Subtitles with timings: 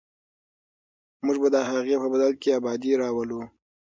[1.25, 3.41] موږ به د هغې په بدل کې ابادي راولو.